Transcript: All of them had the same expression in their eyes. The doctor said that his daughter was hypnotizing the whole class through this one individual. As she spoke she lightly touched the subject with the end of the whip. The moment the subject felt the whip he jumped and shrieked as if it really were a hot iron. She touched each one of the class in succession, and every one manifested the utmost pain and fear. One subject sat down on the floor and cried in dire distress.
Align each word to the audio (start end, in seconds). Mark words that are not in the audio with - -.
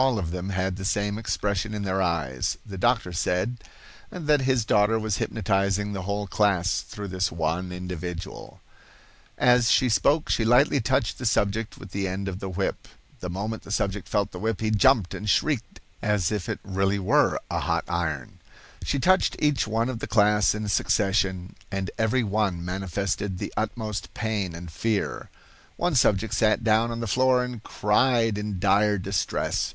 All 0.00 0.16
of 0.20 0.30
them 0.30 0.50
had 0.50 0.76
the 0.76 0.84
same 0.84 1.18
expression 1.18 1.74
in 1.74 1.82
their 1.82 2.00
eyes. 2.00 2.56
The 2.64 2.78
doctor 2.78 3.12
said 3.12 3.64
that 4.10 4.42
his 4.42 4.64
daughter 4.64 4.96
was 4.96 5.16
hypnotizing 5.16 5.92
the 5.92 6.02
whole 6.02 6.28
class 6.28 6.82
through 6.82 7.08
this 7.08 7.32
one 7.32 7.72
individual. 7.72 8.60
As 9.36 9.72
she 9.72 9.88
spoke 9.88 10.28
she 10.30 10.44
lightly 10.44 10.80
touched 10.80 11.18
the 11.18 11.26
subject 11.26 11.78
with 11.78 11.90
the 11.90 12.06
end 12.06 12.28
of 12.28 12.38
the 12.38 12.48
whip. 12.48 12.86
The 13.18 13.28
moment 13.28 13.64
the 13.64 13.72
subject 13.72 14.06
felt 14.08 14.30
the 14.30 14.38
whip 14.38 14.60
he 14.60 14.70
jumped 14.70 15.14
and 15.14 15.28
shrieked 15.28 15.80
as 16.00 16.30
if 16.30 16.48
it 16.48 16.60
really 16.62 17.00
were 17.00 17.40
a 17.50 17.58
hot 17.58 17.82
iron. 17.88 18.38
She 18.84 19.00
touched 19.00 19.34
each 19.40 19.66
one 19.66 19.88
of 19.88 19.98
the 19.98 20.06
class 20.06 20.54
in 20.54 20.68
succession, 20.68 21.56
and 21.72 21.90
every 21.98 22.22
one 22.22 22.64
manifested 22.64 23.38
the 23.38 23.52
utmost 23.56 24.14
pain 24.14 24.54
and 24.54 24.70
fear. 24.70 25.28
One 25.76 25.96
subject 25.96 26.34
sat 26.34 26.62
down 26.62 26.92
on 26.92 27.00
the 27.00 27.06
floor 27.08 27.42
and 27.42 27.60
cried 27.64 28.38
in 28.38 28.60
dire 28.60 28.98
distress. 28.98 29.74